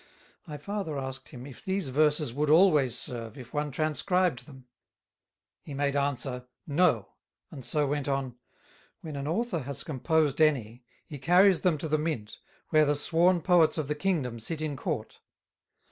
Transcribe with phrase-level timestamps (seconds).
[0.47, 4.65] I farther asked him, If these Verses would always serve, if one Transcribed them?
[5.61, 7.09] He made answer, No,
[7.51, 8.33] and so went on:
[9.01, 13.41] "When an Author has Composed any, he carries them to the Mint, where the sworn
[13.43, 15.19] Poets of the Kingdom sit in Court.